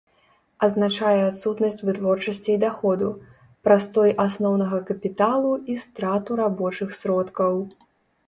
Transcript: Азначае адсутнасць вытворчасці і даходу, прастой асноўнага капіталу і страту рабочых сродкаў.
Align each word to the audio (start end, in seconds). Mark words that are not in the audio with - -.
Азначае 0.67 1.19
адсутнасць 1.25 1.83
вытворчасці 1.89 2.47
і 2.53 2.55
даходу, 2.63 3.09
прастой 3.69 4.15
асноўнага 4.25 4.79
капіталу 4.89 5.51
і 5.73 5.75
страту 5.83 6.31
рабочых 6.43 6.89
сродкаў. 7.01 7.53